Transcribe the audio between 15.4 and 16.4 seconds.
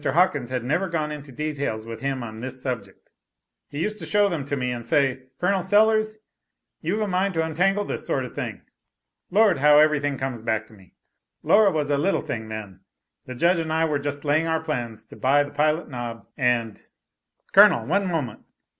the Pilot Knob,